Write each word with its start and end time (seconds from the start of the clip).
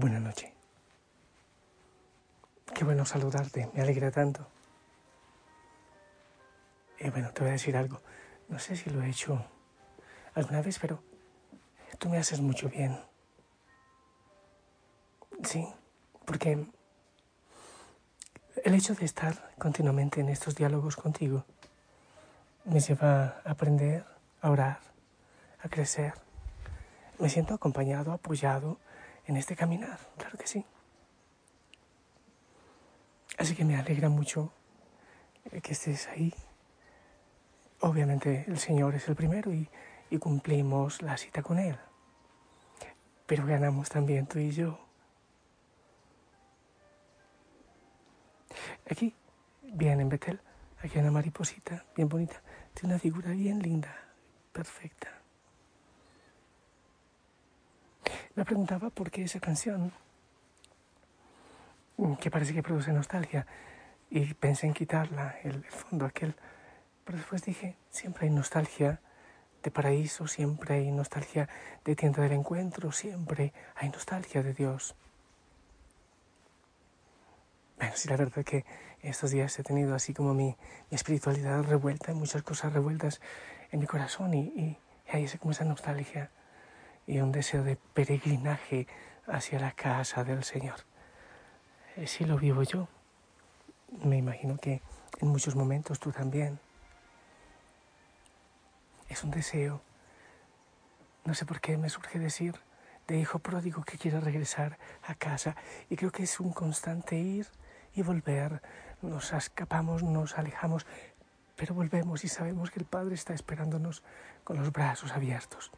Buenas 0.00 0.22
noches. 0.22 0.50
Qué 2.74 2.84
bueno 2.84 3.04
saludarte, 3.04 3.68
me 3.74 3.82
alegra 3.82 4.10
tanto. 4.10 4.46
Y 6.98 7.10
bueno, 7.10 7.30
te 7.34 7.42
voy 7.42 7.50
a 7.50 7.52
decir 7.52 7.76
algo. 7.76 8.00
No 8.48 8.58
sé 8.58 8.76
si 8.76 8.88
lo 8.88 9.02
he 9.02 9.10
hecho 9.10 9.44
alguna 10.32 10.62
vez, 10.62 10.78
pero 10.78 11.02
tú 11.98 12.08
me 12.08 12.16
haces 12.16 12.40
mucho 12.40 12.70
bien. 12.70 12.98
Sí, 15.44 15.68
porque 16.24 16.66
el 18.64 18.74
hecho 18.74 18.94
de 18.94 19.04
estar 19.04 19.52
continuamente 19.58 20.22
en 20.22 20.30
estos 20.30 20.54
diálogos 20.54 20.96
contigo 20.96 21.44
me 22.64 22.80
lleva 22.80 23.42
a 23.44 23.50
aprender, 23.50 24.06
a 24.40 24.50
orar, 24.50 24.80
a 25.62 25.68
crecer. 25.68 26.14
Me 27.18 27.28
siento 27.28 27.52
acompañado, 27.52 28.12
apoyado 28.12 28.78
en 29.30 29.36
este 29.36 29.54
caminar, 29.54 29.96
claro 30.18 30.36
que 30.36 30.48
sí. 30.48 30.64
Así 33.38 33.54
que 33.54 33.64
me 33.64 33.76
alegra 33.76 34.08
mucho 34.08 34.52
que 35.62 35.72
estés 35.72 36.08
ahí. 36.08 36.34
Obviamente 37.78 38.44
el 38.48 38.58
Señor 38.58 38.96
es 38.96 39.08
el 39.08 39.14
primero 39.14 39.54
y, 39.54 39.70
y 40.10 40.18
cumplimos 40.18 41.00
la 41.02 41.16
cita 41.16 41.44
con 41.44 41.60
Él. 41.60 41.78
Pero 43.26 43.46
ganamos 43.46 43.88
también 43.88 44.26
tú 44.26 44.40
y 44.40 44.50
yo. 44.50 44.80
Aquí, 48.90 49.14
bien 49.62 50.00
en 50.00 50.08
Betel, 50.08 50.40
aquí 50.82 50.98
hay 50.98 51.02
una 51.02 51.12
mariposita 51.12 51.84
bien 51.94 52.08
bonita. 52.08 52.42
Tiene 52.74 52.94
una 52.94 52.98
figura 52.98 53.30
bien 53.30 53.60
linda, 53.60 53.96
perfecta. 54.52 55.19
Me 58.34 58.44
preguntaba 58.44 58.90
por 58.90 59.10
qué 59.10 59.24
esa 59.24 59.40
canción, 59.40 59.92
que 62.20 62.30
parece 62.30 62.54
que 62.54 62.62
produce 62.62 62.92
nostalgia, 62.92 63.46
y 64.08 64.34
pensé 64.34 64.66
en 64.66 64.74
quitarla, 64.74 65.36
el 65.42 65.64
fondo 65.64 66.06
aquel. 66.06 66.34
Pero 67.04 67.18
después 67.18 67.42
dije, 67.42 67.76
siempre 67.90 68.26
hay 68.26 68.32
nostalgia 68.32 69.00
de 69.62 69.70
paraíso, 69.70 70.26
siempre 70.26 70.74
hay 70.74 70.90
nostalgia 70.90 71.48
de 71.84 71.96
tienda 71.96 72.22
del 72.22 72.32
encuentro, 72.32 72.92
siempre 72.92 73.52
hay 73.76 73.90
nostalgia 73.90 74.42
de 74.42 74.54
Dios. 74.54 74.94
Bueno, 77.76 77.92
sí, 77.96 78.08
la 78.08 78.16
verdad 78.16 78.44
que 78.44 78.64
estos 79.02 79.30
días 79.30 79.58
he 79.58 79.62
tenido 79.62 79.94
así 79.94 80.12
como 80.12 80.34
mi, 80.34 80.56
espiritualidad 80.90 81.62
revuelta, 81.62 82.12
muchas 82.12 82.42
cosas 82.42 82.72
revueltas 82.72 83.20
en 83.70 83.80
mi 83.80 83.86
corazón 83.86 84.34
y, 84.34 84.40
y, 84.40 84.78
hay 85.12 85.26
como 85.38 85.50
esa 85.52 85.64
nostalgia 85.64 86.30
y 87.06 87.20
un 87.20 87.32
deseo 87.32 87.62
de 87.62 87.76
peregrinaje 87.76 88.86
hacia 89.26 89.60
la 89.60 89.72
casa 89.72 90.24
del 90.24 90.44
Señor. 90.44 90.80
Eh, 91.96 92.06
sí 92.06 92.24
lo 92.24 92.36
vivo 92.36 92.62
yo. 92.62 92.88
Me 94.04 94.16
imagino 94.16 94.56
que 94.58 94.80
en 95.20 95.28
muchos 95.28 95.56
momentos 95.56 95.98
tú 95.98 96.12
también. 96.12 96.60
Es 99.08 99.24
un 99.24 99.30
deseo. 99.30 99.82
No 101.24 101.34
sé 101.34 101.44
por 101.44 101.60
qué 101.60 101.76
me 101.76 101.88
surge 101.88 102.18
decir 102.18 102.54
de 103.06 103.18
hijo 103.18 103.40
pródigo 103.40 103.82
que 103.82 103.98
quiere 103.98 104.20
regresar 104.20 104.78
a 105.02 105.14
casa 105.16 105.56
y 105.88 105.96
creo 105.96 106.12
que 106.12 106.22
es 106.22 106.38
un 106.38 106.52
constante 106.52 107.16
ir 107.16 107.48
y 107.94 108.02
volver. 108.02 108.62
Nos 109.02 109.32
escapamos, 109.32 110.02
nos 110.02 110.38
alejamos, 110.38 110.86
pero 111.56 111.74
volvemos 111.74 112.24
y 112.24 112.28
sabemos 112.28 112.70
que 112.70 112.78
el 112.78 112.86
Padre 112.86 113.16
está 113.16 113.34
esperándonos 113.34 114.04
con 114.44 114.56
los 114.58 114.72
brazos 114.72 115.12
abiertos. 115.12 115.72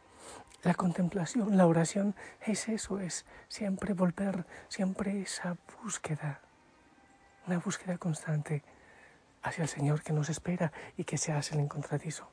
La 0.62 0.74
contemplación, 0.74 1.56
la 1.56 1.66
oración 1.66 2.14
es 2.40 2.68
eso, 2.68 3.00
es 3.00 3.26
siempre 3.48 3.94
volver, 3.94 4.46
siempre 4.68 5.20
esa 5.20 5.56
búsqueda, 5.82 6.40
una 7.48 7.58
búsqueda 7.58 7.98
constante 7.98 8.62
hacia 9.42 9.62
el 9.62 9.68
Señor 9.68 10.02
que 10.02 10.12
nos 10.12 10.28
espera 10.28 10.72
y 10.96 11.02
que 11.02 11.18
se 11.18 11.32
hace 11.32 11.54
el 11.54 11.60
encontradizo. 11.62 12.30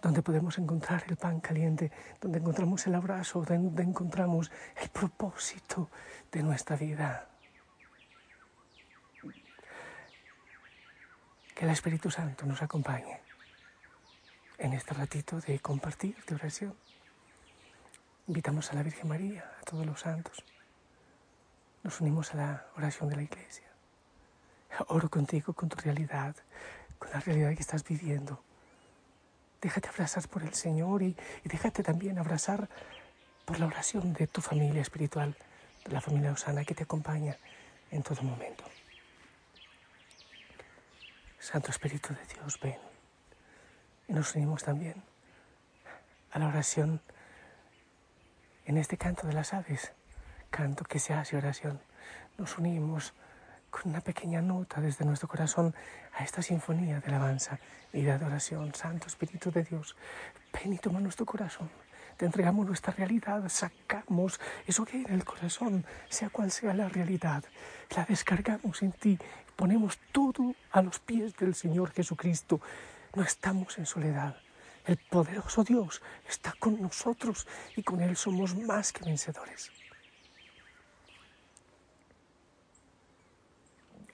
Donde 0.00 0.22
podemos 0.22 0.56
encontrar 0.58 1.02
el 1.08 1.16
pan 1.16 1.40
caliente, 1.40 1.90
donde 2.20 2.38
encontramos 2.38 2.86
el 2.86 2.94
abrazo, 2.94 3.42
donde 3.42 3.82
encontramos 3.82 4.52
el 4.80 4.88
propósito 4.90 5.90
de 6.30 6.44
nuestra 6.44 6.76
vida. 6.76 7.28
Que 11.56 11.64
el 11.64 11.72
Espíritu 11.72 12.08
Santo 12.08 12.46
nos 12.46 12.62
acompañe 12.62 13.27
en 14.58 14.72
este 14.72 14.92
ratito 14.92 15.40
de 15.40 15.60
compartir, 15.60 16.16
de 16.26 16.34
oración. 16.34 16.74
Invitamos 18.26 18.70
a 18.70 18.74
la 18.74 18.82
Virgen 18.82 19.08
María, 19.08 19.50
a 19.60 19.64
todos 19.64 19.86
los 19.86 20.00
santos. 20.00 20.44
Nos 21.82 22.00
unimos 22.00 22.34
a 22.34 22.36
la 22.36 22.66
oración 22.76 23.08
de 23.08 23.16
la 23.16 23.22
Iglesia. 23.22 23.68
Oro 24.88 25.08
contigo, 25.08 25.52
con 25.54 25.68
tu 25.68 25.76
realidad, 25.76 26.36
con 26.98 27.10
la 27.10 27.20
realidad 27.20 27.54
que 27.54 27.62
estás 27.62 27.84
viviendo. 27.84 28.42
Déjate 29.62 29.88
abrazar 29.88 30.28
por 30.28 30.42
el 30.42 30.54
Señor 30.54 31.02
y, 31.02 31.16
déjate 31.44 31.82
también 31.82 32.18
abrazar 32.18 32.68
por 33.44 33.58
la 33.58 33.66
oración 33.66 34.12
de 34.12 34.26
tu 34.26 34.40
familia 34.40 34.82
espiritual, 34.82 35.36
de 35.84 35.92
la 35.92 36.00
familia 36.00 36.32
Osana 36.32 36.64
que 36.64 36.74
te 36.74 36.82
acompaña 36.82 37.36
en 37.90 38.02
todo 38.02 38.22
momento. 38.22 38.64
Santo 41.38 41.70
Espíritu 41.70 42.12
de 42.12 42.34
Dios, 42.34 42.58
ven. 42.60 42.87
Y 44.08 44.12
nos 44.12 44.34
unimos 44.34 44.64
también 44.64 45.02
a 46.32 46.38
la 46.38 46.48
oración 46.48 47.00
en 48.64 48.76
este 48.78 48.96
canto 48.96 49.26
de 49.26 49.32
las 49.32 49.54
aves, 49.54 49.92
canto 50.50 50.84
que 50.84 50.98
se 50.98 51.14
hace 51.14 51.36
oración. 51.36 51.80
Nos 52.38 52.58
unimos 52.58 53.14
con 53.70 53.90
una 53.90 54.00
pequeña 54.00 54.40
nota 54.40 54.80
desde 54.80 55.04
nuestro 55.04 55.28
corazón 55.28 55.74
a 56.14 56.24
esta 56.24 56.42
sinfonía 56.42 57.00
de 57.00 57.08
alabanza 57.08 57.58
y 57.92 58.02
de 58.02 58.12
adoración. 58.12 58.74
Santo 58.74 59.06
Espíritu 59.06 59.50
de 59.50 59.62
Dios, 59.62 59.94
ven 60.52 60.72
y 60.72 60.78
toma 60.78 61.00
nuestro 61.00 61.26
corazón. 61.26 61.70
Te 62.16 62.26
entregamos 62.26 62.66
nuestra 62.66 62.92
realidad, 62.92 63.48
sacamos 63.48 64.40
eso 64.66 64.84
que 64.84 64.96
hay 64.96 65.04
en 65.04 65.14
el 65.14 65.24
corazón, 65.24 65.84
sea 66.08 66.30
cual 66.30 66.50
sea 66.50 66.74
la 66.74 66.88
realidad, 66.88 67.44
la 67.94 68.04
descargamos 68.04 68.82
en 68.82 68.92
ti 68.92 69.18
ponemos 69.58 69.98
todo 70.12 70.54
a 70.70 70.80
los 70.82 71.00
pies 71.00 71.34
del 71.36 71.52
Señor 71.52 71.90
Jesucristo. 71.90 72.60
No 73.18 73.24
estamos 73.24 73.76
en 73.78 73.84
soledad. 73.84 74.36
El 74.86 74.96
poderoso 74.96 75.64
Dios 75.64 76.00
está 76.28 76.54
con 76.60 76.80
nosotros 76.80 77.48
y 77.74 77.82
con 77.82 78.00
Él 78.00 78.16
somos 78.16 78.54
más 78.54 78.92
que 78.92 79.04
vencedores. 79.04 79.72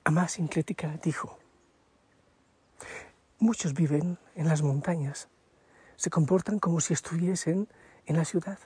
Amás 0.05 0.33
Sinclética 0.33 0.99
dijo, 1.03 1.39
muchos 3.41 3.75
viven 3.75 4.19
en 4.37 4.49
las 4.49 4.63
montañas, 4.63 5.29
se 5.97 6.09
comportan 6.09 6.59
como 6.59 6.81
si 6.81 6.95
estuviesen 6.95 7.69
en 8.07 8.17
la 8.17 8.25
ciudad 8.25 8.59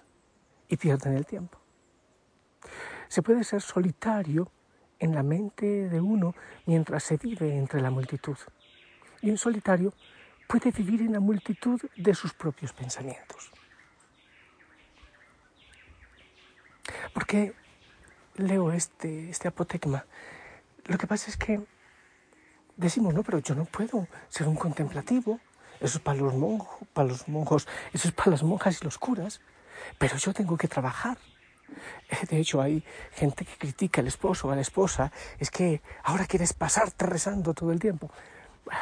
y 0.69 0.77
pierden 0.77 1.15
el 1.15 1.27
tiempo. 1.27 1.59
Se 3.09 3.23
puede 3.23 3.43
ser 3.43 3.61
solitario 3.61 4.53
en 5.01 5.17
la 5.17 5.25
mente 5.25 5.89
de 5.89 6.01
uno 6.01 6.37
mientras 6.65 7.03
se 7.03 7.17
vive 7.17 7.57
entre 7.57 7.81
la 7.81 7.91
multitud. 7.91 8.37
Y 9.21 9.31
un 9.31 9.37
solitario 9.37 9.93
puede 10.49 10.73
vivir 10.73 11.03
en 11.03 11.13
la 11.13 11.21
multitud 11.21 11.81
de 11.95 12.15
sus 12.15 12.33
propios 12.33 12.73
pensamientos. 12.73 13.53
¿Por 17.13 17.27
qué 17.27 17.55
leo 18.37 18.73
este, 18.73 19.29
este 19.29 19.49
apotecma? 19.49 20.07
Lo 20.87 20.97
que 20.97 21.07
pasa 21.07 21.31
es 21.31 21.37
que 21.37 21.61
decimos, 22.77 23.13
no, 23.13 23.23
pero 23.23 23.39
yo 23.41 23.55
no 23.55 23.67
puedo 23.67 24.09
ser 24.31 24.49
un 24.49 24.57
contemplativo. 24.57 25.39
Eso 25.81 25.99
es 25.99 26.03
para 26.03 26.19
los, 26.19 26.35
monjos, 26.35 26.89
para 26.93 27.09
los 27.09 27.29
monjos, 27.29 27.69
eso 27.93 28.09
es 28.09 28.15
para 28.15 28.33
las 28.33 28.43
monjas 28.43 28.81
y 28.81 28.85
los 28.85 28.99
curas. 28.99 29.41
Pero 29.99 30.17
yo 30.17 30.33
tengo 30.33 30.57
que 30.57 30.67
trabajar. 30.67 31.19
Eh, 32.09 32.27
de 32.27 32.39
hecho, 32.39 32.63
hay 32.63 32.83
gente 33.13 33.45
que 33.45 33.57
critica 33.59 34.01
al 34.01 34.07
esposo 34.07 34.49
o 34.49 34.51
a 34.51 34.57
la 34.57 34.63
esposa, 34.63 35.13
es 35.39 35.51
que 35.51 35.83
ahora 36.03 36.25
quieres 36.25 36.55
pasarte 36.55 37.05
rezando 37.05 37.53
todo 37.53 37.71
el 37.71 37.79
tiempo. 37.79 38.11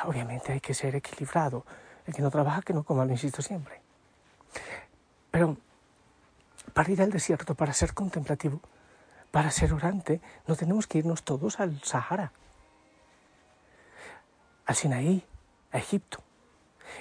Obviamente 0.04 0.52
hay 0.52 0.60
que 0.60 0.74
ser 0.74 0.94
equilibrado. 0.96 1.64
El 2.06 2.14
que 2.14 2.22
no 2.22 2.30
trabaja, 2.30 2.62
que 2.62 2.72
no 2.72 2.84
coma, 2.84 3.04
lo 3.04 3.12
insisto 3.12 3.42
siempre. 3.42 3.80
Pero 5.30 5.56
para 6.72 6.90
ir 6.90 7.02
al 7.02 7.10
desierto, 7.10 7.54
para 7.54 7.72
ser 7.72 7.94
contemplativo, 7.94 8.60
para 9.30 9.50
ser 9.50 9.72
orante, 9.72 10.20
no 10.46 10.56
tenemos 10.56 10.86
que 10.86 10.98
irnos 10.98 11.22
todos 11.24 11.60
al 11.60 11.82
Sahara, 11.82 12.32
al 14.66 14.74
Sinaí, 14.74 15.24
a 15.72 15.78
Egipto, 15.78 16.22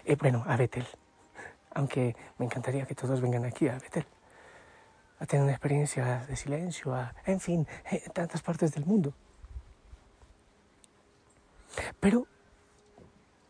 eh, 0.05 0.15
bueno, 0.15 0.43
a 0.47 0.57
Betel. 0.57 0.87
Aunque 1.73 2.15
me 2.37 2.45
encantaría 2.45 2.85
que 2.85 2.95
todos 2.95 3.21
vengan 3.21 3.45
aquí 3.45 3.67
a 3.67 3.77
Betel 3.77 4.05
a 5.19 5.25
tener 5.25 5.43
una 5.43 5.53
experiencia 5.53 6.25
de 6.27 6.35
silencio, 6.35 6.93
a, 6.93 7.15
en 7.25 7.39
fin, 7.39 7.67
en 7.89 8.11
tantas 8.11 8.41
partes 8.41 8.73
del 8.73 8.85
mundo. 8.85 9.13
Pero 11.99 12.27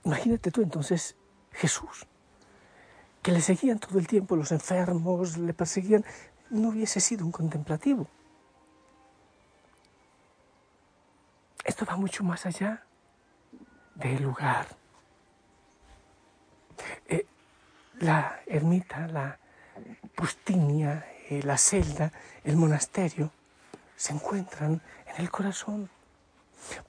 imagínate 0.06 0.52
tú 0.52 0.62
entonces 0.62 1.16
Jesús, 1.52 2.06
que 3.22 3.32
le 3.32 3.42
seguían 3.42 3.80
todo 3.80 3.98
el 4.00 4.08
tiempo 4.08 4.36
los 4.36 4.52
enfermos, 4.52 5.38
le 5.38 5.54
perseguían, 5.54 6.06
no 6.52 6.70
hubiese 6.70 7.00
sido 7.00 7.26
un 7.26 7.32
contemplativo. 7.32 8.08
Esto 11.64 11.86
va 11.86 11.98
mucho 11.98 12.24
más 12.24 12.46
allá 12.46 12.84
del 13.96 14.22
lugar. 14.22 14.68
Eh, 17.08 17.26
la 18.00 18.42
ermita, 18.46 19.08
la 19.08 19.40
pustinia, 20.16 21.08
eh, 21.30 21.42
la 21.44 21.58
celda, 21.58 22.12
el 22.44 22.56
monasterio, 22.56 23.32
se 23.96 24.14
encuentran 24.14 24.82
en 25.08 25.16
el 25.18 25.32
corazón. 25.32 25.90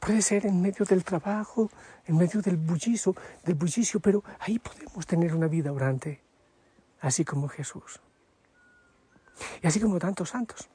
Puede 0.01 0.23
ser 0.23 0.47
en 0.47 0.61
medio 0.61 0.85
del 0.85 1.05
trabajo, 1.05 1.71
en 2.07 2.17
medio 2.17 2.41
del 2.41 2.57
bullicio, 2.57 3.15
del 3.45 3.55
bullicio, 3.55 4.01
pero 4.01 4.23
ahí 4.41 4.59
podemos 4.59 5.07
tener 5.07 5.35
una 5.35 5.49
vida 5.49 5.73
orante, 5.73 6.21
así 7.01 7.25
como 7.25 7.49
Jesús. 7.49 8.01
Y 9.63 9.67
así 9.67 9.81
como 9.81 9.99
tantos 9.99 10.31
santos. 10.31 10.69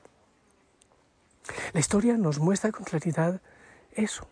La 1.73 1.79
historia 1.79 2.17
nos 2.17 2.39
muestra 2.39 2.71
con 2.71 2.85
claridad 2.85 3.41
eso. 3.93 4.27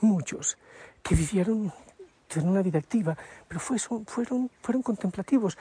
Muchos 0.00 0.56
que 1.02 1.14
vivieron 1.14 1.72
una 2.38 2.62
vida 2.62 2.78
activa, 2.78 3.16
pero 3.48 3.60
fueron, 3.60 4.04
fueron 4.06 4.82
contemplativos. 4.82 5.58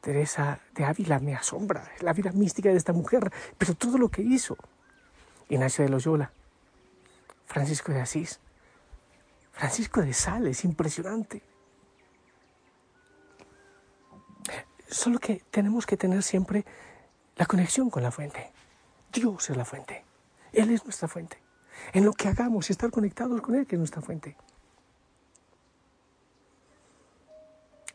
Teresa 0.00 0.58
de 0.74 0.84
Ávila 0.84 1.20
me 1.20 1.36
asombra, 1.36 1.88
la 2.00 2.12
vida 2.12 2.32
mística 2.32 2.70
de 2.70 2.76
esta 2.76 2.92
mujer, 2.92 3.30
pero 3.56 3.74
todo 3.74 3.98
lo 3.98 4.08
que 4.08 4.22
hizo. 4.22 4.56
Ignacio 5.48 5.84
de 5.84 5.90
Loyola, 5.90 6.32
Francisco 7.52 7.92
de 7.92 8.00
Asís, 8.00 8.40
Francisco 9.52 10.00
de 10.00 10.14
Sales, 10.14 10.64
impresionante. 10.64 11.42
Solo 14.88 15.18
que 15.18 15.44
tenemos 15.50 15.84
que 15.84 15.98
tener 15.98 16.22
siempre 16.22 16.64
la 17.36 17.44
conexión 17.44 17.90
con 17.90 18.02
la 18.02 18.10
fuente. 18.10 18.50
Dios 19.12 19.50
es 19.50 19.56
la 19.56 19.66
fuente. 19.66 20.02
Él 20.54 20.70
es 20.70 20.82
nuestra 20.84 21.08
fuente. 21.08 21.42
En 21.92 22.06
lo 22.06 22.14
que 22.14 22.28
hagamos, 22.28 22.70
estar 22.70 22.90
conectados 22.90 23.42
con 23.42 23.54
Él, 23.54 23.66
que 23.66 23.76
es 23.76 23.78
nuestra 23.78 24.00
fuente. 24.00 24.34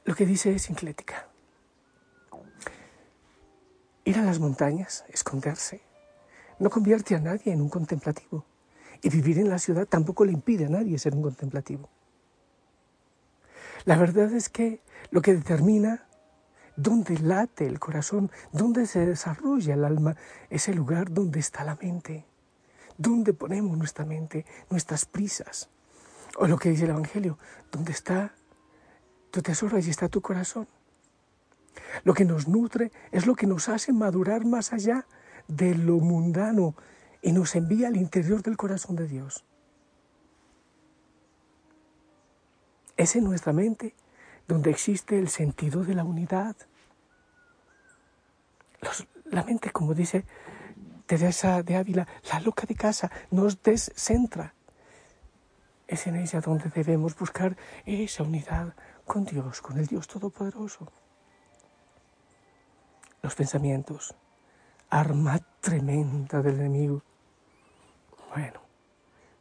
Lo 0.05 0.13
que 0.13 0.27
dice 0.27 0.53
es 0.53 0.61
sinclética. 0.61 1.29
Ir 4.03 4.19
a 4.19 4.21
las 4.21 4.37
montañas, 4.37 5.03
esconderse, 5.09 5.81
no 6.59 6.69
convierte 6.69 7.15
a 7.15 7.19
nadie 7.19 7.51
en 7.53 7.61
un 7.61 7.69
contemplativo. 7.69 8.45
Y 9.01 9.09
vivir 9.09 9.39
en 9.39 9.49
la 9.49 9.59
ciudad 9.59 9.87
tampoco 9.87 10.25
le 10.25 10.31
impide 10.31 10.65
a 10.65 10.69
nadie 10.69 10.97
ser 10.99 11.15
un 11.15 11.21
contemplativo. 11.21 11.89
La 13.85 13.97
verdad 13.97 14.31
es 14.33 14.49
que 14.49 14.81
lo 15.11 15.21
que 15.21 15.33
determina 15.33 16.07
dónde 16.75 17.17
late 17.19 17.65
el 17.65 17.79
corazón, 17.79 18.31
dónde 18.51 18.85
se 18.85 19.05
desarrolla 19.05 19.73
el 19.73 19.85
alma, 19.85 20.15
es 20.49 20.67
el 20.67 20.77
lugar 20.77 21.11
donde 21.11 21.39
está 21.39 21.63
la 21.63 21.75
mente, 21.75 22.25
dónde 22.97 23.33
ponemos 23.33 23.77
nuestra 23.77 24.05
mente, 24.05 24.45
nuestras 24.69 25.05
prisas. 25.05 25.69
O 26.37 26.47
lo 26.47 26.57
que 26.57 26.69
dice 26.69 26.83
el 26.83 26.91
Evangelio, 26.91 27.37
dónde 27.71 27.91
está 27.91 28.33
tu 29.31 29.41
tesoro, 29.41 29.77
allí 29.77 29.89
está 29.89 30.07
tu 30.07 30.21
corazón. 30.21 30.67
Lo 32.03 32.13
que 32.13 32.25
nos 32.25 32.47
nutre 32.47 32.91
es 33.11 33.25
lo 33.25 33.35
que 33.35 33.47
nos 33.47 33.69
hace 33.69 33.93
madurar 33.93 34.45
más 34.45 34.73
allá 34.73 35.05
de 35.47 35.75
lo 35.75 35.97
mundano 35.99 36.75
y 37.27 37.33
nos 37.33 37.55
envía 37.55 37.89
al 37.89 37.97
interior 37.97 38.41
del 38.41 38.55
corazón 38.55 38.95
de 38.95 39.05
Dios. 39.05 39.43
Es 42.95 43.17
en 43.17 43.25
nuestra 43.25 43.51
mente 43.51 43.93
donde 44.47 44.69
existe 44.69 45.19
el 45.19 45.27
sentido 45.27 45.83
de 45.83 45.93
la 45.93 46.05
unidad. 46.05 46.55
la 49.25 49.43
mente, 49.43 49.71
como 49.71 49.93
dice 49.93 50.23
Teresa 51.05 51.63
de 51.63 51.75
Ávila, 51.75 52.07
la 52.31 52.39
loca 52.39 52.65
de 52.65 52.75
casa, 52.75 53.11
nos 53.29 53.61
descentra. 53.61 54.53
Es 55.85 56.07
en 56.07 56.15
ella 56.15 56.39
donde 56.39 56.69
debemos 56.69 57.13
buscar 57.17 57.57
esa 57.85 58.23
unidad 58.23 58.73
con 59.03 59.25
Dios, 59.25 59.59
con 59.59 59.77
el 59.77 59.87
Dios 59.87 60.07
Todopoderoso. 60.07 60.89
Los 63.21 63.35
pensamientos, 63.35 64.15
arma 64.89 65.41
tremenda 65.59 66.41
del 66.41 66.61
enemigo. 66.61 67.03
Bueno, 68.37 68.59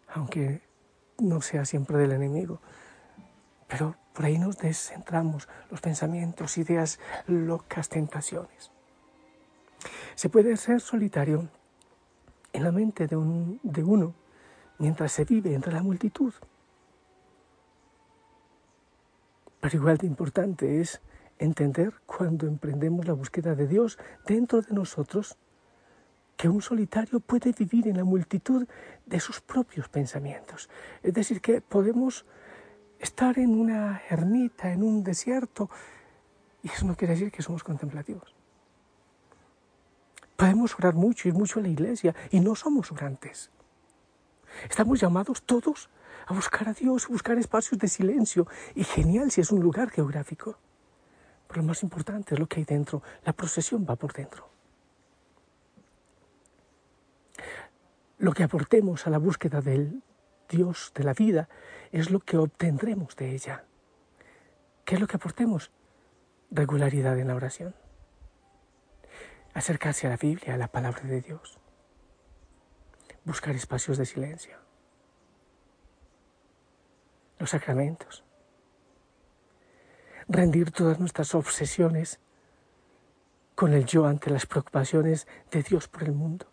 aunque 0.09 0.63
no 1.19 1.43
sea 1.43 1.67
siempre 1.67 1.99
del 1.99 2.13
enemigo, 2.13 2.63
pero 3.69 3.95
por 4.15 4.25
ahí 4.25 4.39
nos 4.39 4.57
descentramos 4.57 5.51
los 5.71 5.83
pensamientos, 5.83 6.57
ideas 6.57 6.99
locas, 7.27 7.91
tentaciones. 7.91 8.71
Se 10.15 10.31
puede 10.31 10.57
ser 10.57 10.81
solitario 10.81 11.51
en 12.55 12.65
la 12.65 12.73
mente 12.73 13.07
de, 13.07 13.17
un, 13.17 13.61
de 13.63 13.85
uno 13.85 14.15
mientras 14.79 15.13
se 15.13 15.27
vive 15.27 15.53
entre 15.53 15.75
la 15.75 15.83
multitud. 15.83 16.33
Pero 19.61 19.77
igual 19.77 19.99
de 19.99 20.07
importante 20.07 20.81
es 20.81 21.03
entender 21.39 21.93
cuando 22.07 22.47
emprendemos 22.47 23.07
la 23.07 23.13
búsqueda 23.13 23.55
de 23.55 23.67
Dios 23.67 23.99
dentro 24.25 24.63
de 24.63 24.73
nosotros 24.73 25.37
que 26.37 26.49
un 26.49 26.61
solitario 26.61 27.21
puede 27.21 27.53
vivir 27.53 27.89
en 27.89 27.97
la 27.97 28.05
multitud 28.05 28.67
de 29.07 29.21
sus 29.21 29.41
propios 29.41 29.89
pensamientos. 29.89 30.69
Es 31.03 31.15
decir, 31.15 31.41
que 31.41 31.61
podemos 31.61 32.27
estar 32.99 33.39
en 33.39 33.59
una 33.59 34.03
ermita, 34.09 34.73
en 34.73 34.83
un 34.83 35.03
desierto, 35.03 35.71
y 36.63 36.69
eso 36.69 36.87
no 36.87 36.97
quiere 36.97 37.15
decir 37.15 37.33
que 37.33 37.43
somos 37.43 37.65
contemplativos. 37.65 38.35
Podemos 40.37 40.75
orar 40.79 40.95
mucho, 40.95 41.29
ir 41.29 41.35
mucho 41.35 41.61
a 41.61 41.63
la 41.63 41.69
iglesia, 41.69 42.15
y 42.31 42.41
no 42.41 42.55
somos 42.55 42.93
orantes. 42.93 43.51
Estamos 44.69 45.01
llamados 45.01 45.43
todos 45.43 45.89
a 46.27 46.35
buscar 46.35 46.69
a 46.69 46.73
Dios, 46.73 47.07
a 47.07 47.09
buscar 47.09 47.39
espacios 47.39 47.79
de 47.79 47.89
silencio, 47.89 48.47
y 48.75 48.85
genial 48.85 49.31
si 49.31 49.41
es 49.41 49.51
un 49.51 49.61
lugar 49.61 49.91
geográfico. 49.91 50.59
Pero 51.49 51.63
lo 51.63 51.69
más 51.69 51.83
importante 51.83 52.35
es 52.35 52.41
lo 52.41 52.47
que 52.47 52.61
hay 52.61 52.65
dentro, 52.65 53.03
la 53.25 53.33
procesión 53.33 53.87
va 53.89 53.97
por 53.97 54.13
dentro. 54.13 54.56
Lo 58.19 58.33
que 58.33 58.45
aportemos 58.45 59.07
a 59.07 59.11
la 59.11 59.19
búsqueda 59.19 59.61
del 59.61 60.03
Dios 60.49 60.93
de 60.95 61.05
la 61.05 61.13
vida 61.13 61.49
es 61.93 62.11
lo 62.11 62.21
que 62.21 62.39
obtendremos 62.39 63.15
de 63.17 63.35
ella. 63.35 63.65
¿Qué 64.85 64.95
es 64.95 65.01
lo 65.01 65.07
que 65.07 65.17
aportemos? 65.17 65.71
Regularidad 66.51 67.19
en 67.19 67.29
la 67.29 67.35
oración. 67.35 67.75
Acercarse 69.53 70.07
a 70.07 70.11
la 70.11 70.17
Biblia, 70.17 70.55
a 70.55 70.57
la 70.59 70.69
palabra 70.69 71.03
de 71.03 71.21
Dios. 71.21 71.59
Buscar 73.25 73.55
espacios 73.55 73.99
de 73.99 74.07
silencio. 74.07 74.57
Los 77.39 77.51
sacramentos. 77.51 78.25
Rendir 80.27 80.71
todas 80.71 80.99
nuestras 80.99 81.35
obsesiones 81.35 82.19
con 83.55 83.75
el 83.75 83.85
yo 83.85 84.07
ante 84.07 84.31
las 84.31 84.47
preocupaciones 84.47 85.27
de 85.51 85.63
Dios 85.63 85.89
por 85.89 86.05
el 86.05 86.13
mundo 86.13 86.47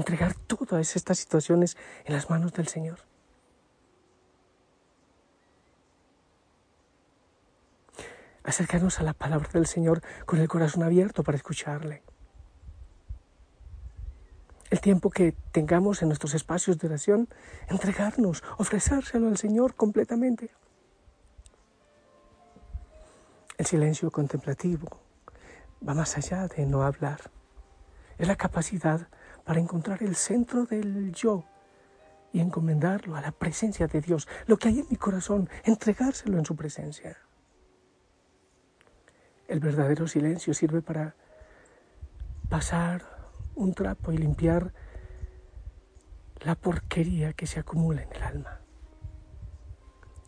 entregar 0.00 0.34
todas 0.34 0.96
estas 0.96 1.18
situaciones 1.18 1.76
en 2.04 2.14
las 2.14 2.30
manos 2.30 2.52
del 2.52 2.68
Señor. 2.68 2.98
Acercarnos 8.42 8.98
a 8.98 9.02
la 9.02 9.12
palabra 9.12 9.50
del 9.52 9.66
Señor 9.66 10.02
con 10.26 10.40
el 10.40 10.48
corazón 10.48 10.82
abierto 10.82 11.22
para 11.22 11.36
escucharle. 11.36 12.02
El 14.70 14.80
tiempo 14.80 15.10
que 15.10 15.34
tengamos 15.52 16.00
en 16.00 16.08
nuestros 16.08 16.34
espacios 16.34 16.78
de 16.78 16.86
oración, 16.86 17.28
entregarnos, 17.68 18.42
ofrecérselo 18.56 19.28
al 19.28 19.36
Señor 19.36 19.74
completamente. 19.74 20.50
El 23.58 23.66
silencio 23.66 24.10
contemplativo 24.10 24.88
va 25.86 25.92
más 25.92 26.16
allá 26.16 26.48
de 26.48 26.64
no 26.64 26.82
hablar. 26.82 27.20
Es 28.16 28.28
la 28.28 28.36
capacidad 28.36 29.08
para 29.50 29.58
encontrar 29.58 30.00
el 30.04 30.14
centro 30.14 30.64
del 30.64 31.10
yo 31.10 31.44
y 32.32 32.38
encomendarlo 32.38 33.16
a 33.16 33.20
la 33.20 33.32
presencia 33.32 33.88
de 33.88 34.00
Dios, 34.00 34.28
lo 34.46 34.56
que 34.56 34.68
hay 34.68 34.78
en 34.78 34.86
mi 34.88 34.94
corazón, 34.94 35.50
entregárselo 35.64 36.38
en 36.38 36.44
su 36.44 36.54
presencia. 36.54 37.18
El 39.48 39.58
verdadero 39.58 40.06
silencio 40.06 40.54
sirve 40.54 40.82
para 40.82 41.16
pasar 42.48 43.02
un 43.56 43.74
trapo 43.74 44.12
y 44.12 44.18
limpiar 44.18 44.72
la 46.42 46.54
porquería 46.54 47.32
que 47.32 47.48
se 47.48 47.58
acumula 47.58 48.02
en 48.02 48.12
el 48.12 48.22
alma. 48.22 48.60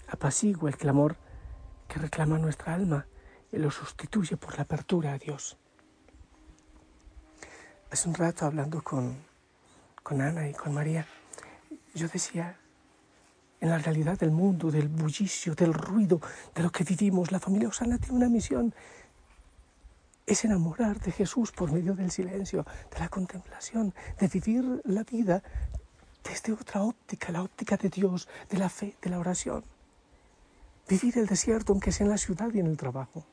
Apacigua 0.08 0.68
el 0.68 0.76
clamor 0.76 1.14
que 1.86 2.00
reclama 2.00 2.40
nuestra 2.40 2.74
alma 2.74 3.06
y 3.52 3.58
lo 3.58 3.70
sustituye 3.70 4.36
por 4.36 4.56
la 4.56 4.64
apertura 4.64 5.12
a 5.12 5.18
Dios. 5.18 5.61
Hace 7.92 8.08
un 8.08 8.14
rato 8.14 8.46
hablando 8.46 8.82
con, 8.82 9.14
con 10.02 10.22
Ana 10.22 10.48
y 10.48 10.54
con 10.54 10.72
María, 10.72 11.06
yo 11.94 12.08
decía, 12.08 12.56
en 13.60 13.68
la 13.68 13.76
realidad 13.76 14.18
del 14.18 14.30
mundo, 14.30 14.70
del 14.70 14.88
bullicio, 14.88 15.54
del 15.54 15.74
ruido, 15.74 16.18
de 16.54 16.62
lo 16.62 16.72
que 16.72 16.84
vivimos, 16.84 17.30
la 17.30 17.38
familia 17.38 17.68
Osana 17.68 17.98
tiene 17.98 18.16
una 18.16 18.30
misión 18.30 18.74
es 20.24 20.46
enamorar 20.46 21.00
de 21.00 21.12
Jesús 21.12 21.52
por 21.52 21.70
medio 21.70 21.94
del 21.94 22.10
silencio, 22.10 22.64
de 22.90 22.98
la 22.98 23.10
contemplación, 23.10 23.92
de 24.18 24.28
vivir 24.28 24.80
la 24.84 25.02
vida 25.02 25.42
desde 26.24 26.54
otra 26.54 26.82
óptica, 26.82 27.30
la 27.30 27.42
óptica 27.42 27.76
de 27.76 27.90
Dios, 27.90 28.26
de 28.48 28.56
la 28.56 28.70
fe, 28.70 28.96
de 29.02 29.10
la 29.10 29.18
oración. 29.18 29.64
Vivir 30.88 31.18
el 31.18 31.26
desierto, 31.26 31.74
aunque 31.74 31.92
sea 31.92 32.06
en 32.06 32.12
la 32.12 32.16
ciudad 32.16 32.50
y 32.54 32.60
en 32.60 32.68
el 32.68 32.78
trabajo. 32.78 33.26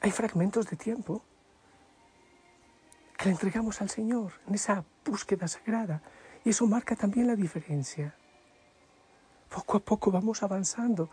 Hay 0.00 0.10
fragmentos 0.10 0.68
de 0.68 0.76
tiempo 0.76 1.22
que 3.18 3.26
le 3.26 3.32
entregamos 3.32 3.82
al 3.82 3.90
Señor 3.90 4.32
en 4.48 4.54
esa 4.54 4.84
búsqueda 5.04 5.46
sagrada 5.46 6.00
y 6.42 6.50
eso 6.50 6.66
marca 6.66 6.96
también 6.96 7.26
la 7.26 7.36
diferencia. 7.36 8.14
Poco 9.54 9.76
a 9.76 9.80
poco 9.80 10.10
vamos 10.10 10.42
avanzando. 10.42 11.10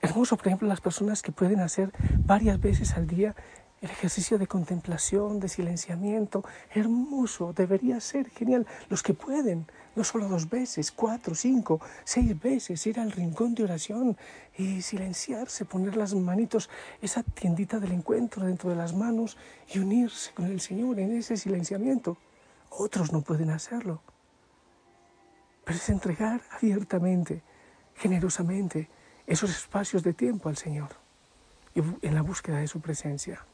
Hermoso, 0.00 0.36
por 0.36 0.48
ejemplo, 0.48 0.66
las 0.66 0.80
personas 0.80 1.22
que 1.22 1.30
pueden 1.30 1.60
hacer 1.60 1.92
varias 2.24 2.60
veces 2.60 2.94
al 2.94 3.06
día 3.06 3.36
el 3.82 3.90
ejercicio 3.90 4.38
de 4.38 4.46
contemplación, 4.46 5.40
de 5.40 5.48
silenciamiento, 5.48 6.44
hermoso, 6.72 7.52
debería 7.52 8.00
ser 8.00 8.30
genial. 8.30 8.64
Los 8.88 9.02
que 9.02 9.12
pueden, 9.12 9.66
no 9.96 10.04
solo 10.04 10.28
dos 10.28 10.48
veces, 10.48 10.92
cuatro, 10.92 11.34
cinco, 11.34 11.80
seis 12.04 12.40
veces, 12.40 12.86
ir 12.86 13.00
al 13.00 13.10
rincón 13.10 13.56
de 13.56 13.64
oración 13.64 14.16
y 14.56 14.82
silenciarse, 14.82 15.64
poner 15.64 15.96
las 15.96 16.14
manitos, 16.14 16.70
esa 17.00 17.24
tiendita 17.24 17.80
del 17.80 17.90
encuentro 17.90 18.46
dentro 18.46 18.70
de 18.70 18.76
las 18.76 18.94
manos 18.94 19.36
y 19.74 19.80
unirse 19.80 20.32
con 20.32 20.46
el 20.46 20.60
Señor 20.60 21.00
en 21.00 21.16
ese 21.16 21.36
silenciamiento. 21.36 22.16
Otros 22.70 23.12
no 23.12 23.22
pueden 23.22 23.50
hacerlo. 23.50 24.00
Pero 25.64 25.76
es 25.76 25.88
entregar 25.88 26.40
abiertamente, 26.52 27.42
generosamente, 27.96 28.88
esos 29.26 29.50
espacios 29.50 30.04
de 30.04 30.12
tiempo 30.12 30.48
al 30.48 30.56
Señor 30.56 30.90
y 31.74 31.80
en 32.06 32.14
la 32.14 32.22
búsqueda 32.22 32.58
de 32.58 32.68
su 32.68 32.80
presencia. 32.80 33.44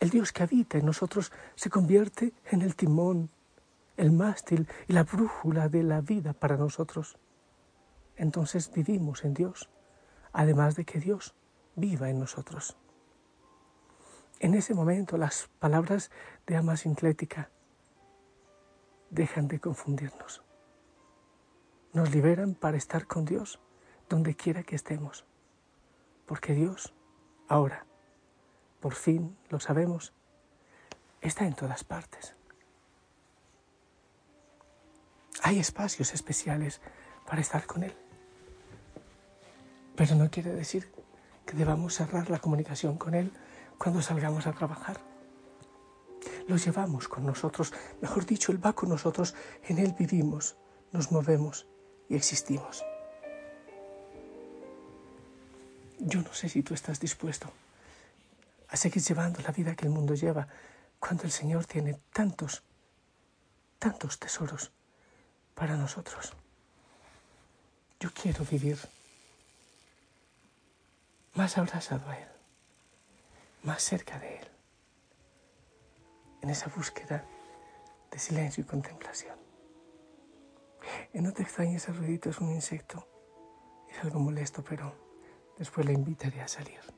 El 0.00 0.10
Dios 0.10 0.32
que 0.32 0.44
habita 0.44 0.78
en 0.78 0.86
nosotros 0.86 1.32
se 1.56 1.70
convierte 1.70 2.32
en 2.50 2.62
el 2.62 2.76
timón, 2.76 3.30
el 3.96 4.12
mástil 4.12 4.68
y 4.86 4.92
la 4.92 5.02
brújula 5.02 5.68
de 5.68 5.82
la 5.82 6.00
vida 6.00 6.32
para 6.32 6.56
nosotros. 6.56 7.18
Entonces 8.16 8.70
vivimos 8.72 9.24
en 9.24 9.34
Dios, 9.34 9.68
además 10.32 10.76
de 10.76 10.84
que 10.84 11.00
Dios 11.00 11.34
viva 11.74 12.10
en 12.10 12.20
nosotros. 12.20 12.76
En 14.40 14.54
ese 14.54 14.72
momento 14.72 15.16
las 15.16 15.48
palabras 15.58 16.12
de 16.46 16.56
ama 16.56 16.76
sinclética 16.76 17.50
dejan 19.10 19.48
de 19.48 19.58
confundirnos. 19.58 20.44
Nos 21.92 22.14
liberan 22.14 22.54
para 22.54 22.76
estar 22.76 23.06
con 23.06 23.24
Dios 23.24 23.58
donde 24.08 24.36
quiera 24.36 24.62
que 24.62 24.76
estemos, 24.76 25.26
porque 26.26 26.54
Dios 26.54 26.94
ahora 27.48 27.87
por 28.80 28.94
fin 28.94 29.36
lo 29.50 29.60
sabemos, 29.60 30.12
está 31.20 31.46
en 31.46 31.54
todas 31.54 31.84
partes. 31.84 32.34
Hay 35.42 35.58
espacios 35.58 36.14
especiales 36.14 36.80
para 37.26 37.40
estar 37.40 37.66
con 37.66 37.82
Él. 37.82 37.94
Pero 39.96 40.14
no 40.14 40.30
quiere 40.30 40.52
decir 40.52 40.90
que 41.44 41.56
debamos 41.56 41.94
cerrar 41.94 42.30
la 42.30 42.38
comunicación 42.38 42.98
con 42.98 43.14
Él 43.14 43.32
cuando 43.78 44.02
salgamos 44.02 44.46
a 44.46 44.52
trabajar. 44.52 45.00
Lo 46.46 46.56
llevamos 46.56 47.08
con 47.08 47.26
nosotros, 47.26 47.72
mejor 48.00 48.26
dicho, 48.26 48.52
Él 48.52 48.64
va 48.64 48.72
con 48.72 48.88
nosotros, 48.88 49.34
en 49.64 49.78
Él 49.78 49.94
vivimos, 49.98 50.56
nos 50.92 51.12
movemos 51.12 51.66
y 52.08 52.16
existimos. 52.16 52.84
Yo 56.00 56.22
no 56.22 56.32
sé 56.32 56.48
si 56.48 56.62
tú 56.62 56.74
estás 56.74 57.00
dispuesto 57.00 57.52
a 58.68 58.76
seguir 58.76 59.02
llevando 59.02 59.40
la 59.42 59.50
vida 59.50 59.74
que 59.74 59.86
el 59.86 59.90
mundo 59.90 60.14
lleva 60.14 60.46
cuando 60.98 61.24
el 61.24 61.30
Señor 61.30 61.64
tiene 61.64 61.94
tantos, 62.12 62.62
tantos 63.78 64.18
tesoros 64.18 64.72
para 65.54 65.76
nosotros. 65.76 66.32
Yo 68.00 68.10
quiero 68.12 68.44
vivir 68.44 68.78
más 71.34 71.56
abrazado 71.58 72.08
a 72.08 72.18
Él, 72.18 72.28
más 73.62 73.82
cerca 73.82 74.18
de 74.18 74.38
Él, 74.38 74.48
en 76.42 76.50
esa 76.50 76.68
búsqueda 76.68 77.24
de 78.10 78.18
silencio 78.18 78.62
y 78.62 78.66
contemplación. 78.66 79.36
Y 81.12 81.20
no 81.20 81.32
te 81.32 81.42
extrañes, 81.42 81.88
el 81.88 81.96
ruidito 81.96 82.30
es 82.30 82.38
un 82.38 82.50
insecto, 82.50 83.06
es 83.90 83.98
algo 84.04 84.20
molesto, 84.20 84.62
pero 84.62 84.94
después 85.58 85.86
le 85.86 85.92
invitaré 85.92 86.40
a 86.40 86.48
salir. 86.48 86.97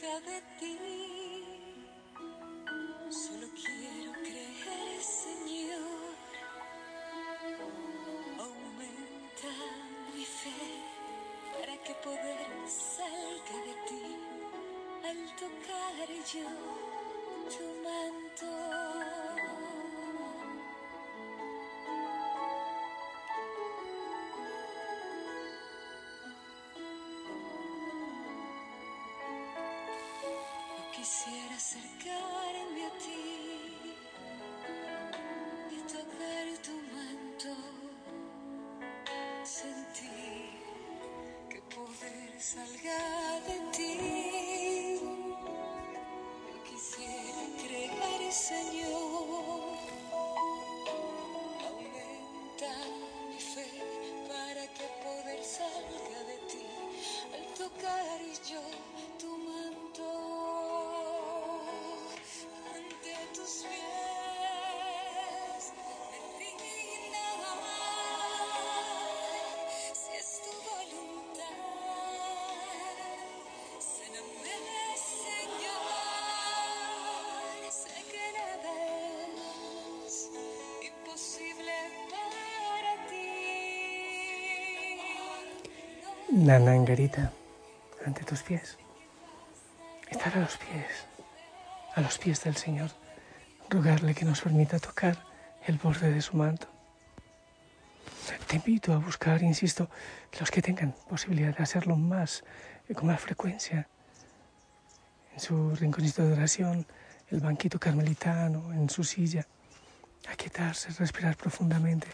Salga 0.00 0.20
de 0.26 0.40
ti. 0.58 1.03
Quisiera 31.04 31.54
acercarme 31.54 32.86
a 32.86 32.90
ti 32.98 33.24
y 35.70 35.78
tocar 35.92 36.46
tu 36.64 36.74
manto, 36.94 37.54
sentir 39.42 40.48
que 41.50 41.60
poder 41.74 42.40
salga 42.40 43.02
de 43.48 43.56
ti. 43.76 44.98
Yo 46.48 46.56
quisiera 46.70 47.42
creer, 47.62 48.32
Señor, 48.32 49.13
Nanangarita, 86.34 87.30
ante 88.04 88.24
tus 88.24 88.42
pies. 88.42 88.76
Estar 90.10 90.36
a 90.36 90.40
los 90.40 90.56
pies, 90.56 91.06
a 91.94 92.00
los 92.00 92.18
pies 92.18 92.42
del 92.42 92.56
Señor, 92.56 92.90
rogarle 93.70 94.16
que 94.16 94.24
nos 94.24 94.40
permita 94.40 94.80
tocar 94.80 95.16
el 95.64 95.78
borde 95.78 96.12
de 96.12 96.20
su 96.20 96.36
manto. 96.36 96.66
Te 98.48 98.56
invito 98.56 98.92
a 98.92 98.96
buscar, 98.98 99.44
insisto, 99.44 99.88
los 100.40 100.50
que 100.50 100.60
tengan 100.60 100.96
posibilidad 101.08 101.56
de 101.56 101.62
hacerlo 101.62 101.94
más, 101.94 102.42
eh, 102.88 102.94
con 102.94 103.06
más 103.06 103.20
frecuencia, 103.20 103.86
en 105.34 105.38
su 105.38 105.76
rinconcito 105.76 106.26
de 106.26 106.32
oración, 106.32 106.84
el 107.30 107.38
banquito 107.38 107.78
carmelitano, 107.78 108.72
en 108.72 108.90
su 108.90 109.04
silla, 109.04 109.46
aquietarse, 110.28 110.90
respirar 110.98 111.36
profundamente 111.36 112.08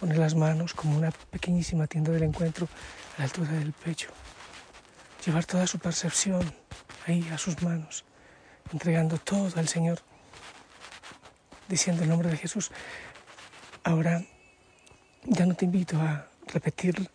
poner 0.00 0.18
las 0.18 0.34
manos 0.34 0.74
como 0.74 0.96
una 0.96 1.10
pequeñísima 1.10 1.86
tienda 1.86 2.12
del 2.12 2.24
encuentro 2.24 2.68
a 3.16 3.18
la 3.20 3.24
altura 3.24 3.52
del 3.52 3.72
pecho, 3.72 4.10
llevar 5.24 5.44
toda 5.44 5.66
su 5.66 5.78
percepción 5.78 6.54
ahí 7.06 7.28
a 7.32 7.38
sus 7.38 7.62
manos, 7.62 8.04
entregando 8.72 9.18
todo 9.18 9.50
al 9.58 9.68
Señor 9.68 10.00
diciendo 11.68 12.02
el 12.02 12.08
nombre 12.08 12.30
de 12.30 12.36
Jesús. 12.36 12.70
Ahora 13.84 14.22
ya 15.24 15.46
no 15.46 15.54
te 15.54 15.64
invito 15.64 16.00
a 16.00 16.28
repetir 16.46 17.10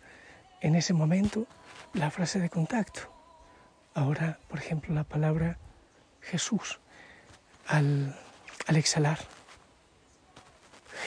en 0.60 0.74
ese 0.74 0.92
momento 0.92 1.46
la 1.94 2.10
frase 2.10 2.38
de 2.38 2.50
contacto. 2.50 3.12
Ahora, 3.94 4.38
por 4.48 4.58
ejemplo, 4.58 4.94
la 4.94 5.04
palabra 5.04 5.58
Jesús 6.20 6.80
al, 7.66 8.18
al 8.66 8.76
exhalar. 8.76 9.18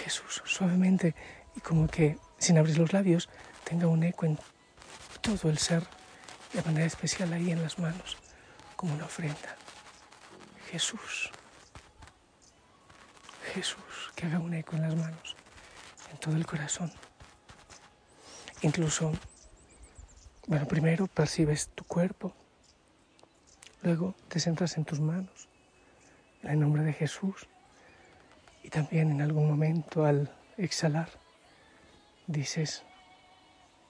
Jesús, 0.04 0.42
suavemente 0.46 1.16
y 1.56 1.60
como 1.62 1.88
que 1.88 2.18
sin 2.38 2.58
abrir 2.58 2.78
los 2.78 2.94
labios 2.94 3.30
tenga 3.64 3.88
un 3.88 4.04
eco 4.04 4.26
en 4.26 4.40
todo 5.22 5.50
el 5.50 5.58
ser 5.58 5.84
de 6.54 6.62
manera 6.62 6.86
especial 6.86 7.34
ahí 7.34 7.52
en 7.52 7.62
las 7.62 7.80
manos, 7.80 8.18
como 8.76 8.94
una 8.94 9.06
ofrenda. 9.06 9.58
Jesús. 10.72 11.32
Jesús, 13.54 14.12
que 14.16 14.26
haga 14.26 14.40
un 14.40 14.54
eco 14.54 14.76
en 14.76 14.84
las 14.84 14.96
manos, 14.96 15.36
en 16.12 16.18
todo 16.18 16.36
el 16.36 16.46
corazón. 16.46 16.92
Incluso, 18.62 19.14
bueno, 20.48 20.68
primero 20.68 21.08
percibes 21.08 21.70
tu 21.70 21.84
cuerpo, 21.84 22.34
luego 23.82 24.16
te 24.28 24.40
centras 24.40 24.78
en 24.78 24.86
tus 24.86 25.00
manos, 25.00 25.48
en 26.44 26.52
el 26.52 26.60
nombre 26.60 26.84
de 26.84 26.94
Jesús, 26.94 27.48
y 28.64 28.70
también 28.70 29.12
en 29.12 29.22
algún 29.22 29.48
momento 29.48 30.06
al 30.06 30.34
exhalar 30.58 31.10
dices, 32.28 32.84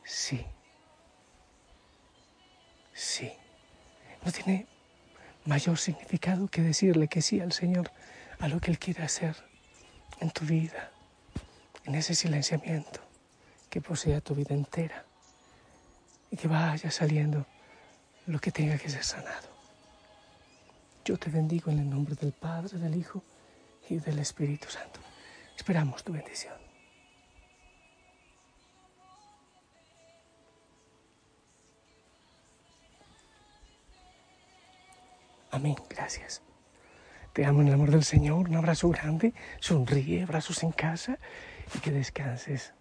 sí, 0.04 0.46
sí. 2.94 3.32
No 4.24 4.32
tiene 4.32 4.68
mayor 5.46 5.78
significado 5.78 6.48
que 6.48 6.62
decirle 6.62 7.08
que 7.08 7.22
sí 7.22 7.40
al 7.40 7.52
Señor 7.52 7.92
a 8.40 8.48
lo 8.48 8.60
que 8.60 8.72
Él 8.72 8.80
quiere 8.80 9.04
hacer 9.04 9.36
en 10.20 10.32
tu 10.32 10.46
vida, 10.46 10.92
en 11.86 11.96
ese 11.96 12.16
silenciamiento 12.16 13.02
que 13.70 13.82
posea 13.82 14.22
tu 14.22 14.36
vida 14.36 14.56
entera 14.56 15.06
y 16.32 16.38
que 16.38 16.48
vaya 16.48 16.90
saliendo 16.90 17.46
lo 18.26 18.40
que 18.40 18.52
tenga 18.52 18.78
que 18.78 18.90
ser 18.90 19.04
sanado. 19.04 19.50
Yo 21.04 21.18
te 21.18 21.30
bendigo 21.30 21.70
en 21.70 21.80
el 21.80 21.90
nombre 21.90 22.16
del 22.16 22.32
Padre, 22.32 22.80
del 22.80 22.96
Hijo 22.96 23.24
y 23.90 23.98
del 23.98 24.20
Espíritu 24.20 24.70
Santo. 24.70 25.00
Esperamos 25.56 26.04
tu 26.04 26.14
bendición. 26.14 26.65
Amén. 35.56 35.78
Gracias. 35.90 36.42
Te 37.32 37.46
amo 37.46 37.62
en 37.62 37.70
el 37.70 37.76
amor 37.76 37.90
del 37.90 38.04
Señor. 38.04 38.50
Un 38.50 38.58
abrazo 38.58 38.90
grande. 38.90 39.34
Sonríe, 39.62 40.24
abrazos 40.24 40.64
en 40.64 40.74
casa 40.74 41.18
y 41.74 41.80
que 41.80 41.92
descanses 41.92 42.74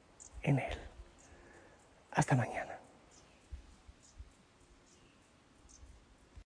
en 0.42 0.58
Él. 0.58 0.78
Hasta 2.10 2.34
mañana. 2.34 2.73